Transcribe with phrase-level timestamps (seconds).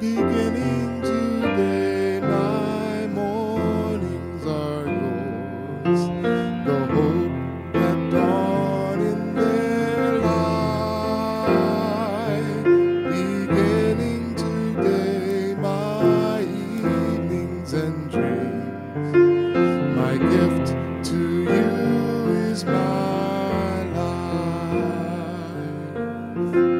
[0.00, 6.08] Beginning today, my mornings are yours.
[6.64, 11.60] The hope and dawn in their light.
[13.10, 19.96] Beginning today, my evenings and dreams.
[19.98, 20.72] My gift
[21.10, 21.70] to you
[22.50, 23.84] is my
[26.40, 26.79] life.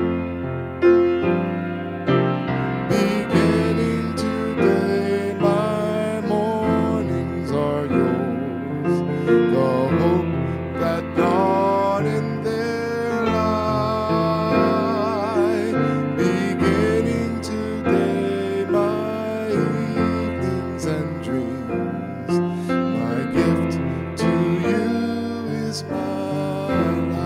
[26.73, 27.17] oh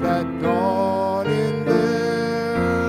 [0.00, 2.88] that dawned in their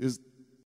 [0.00, 0.20] is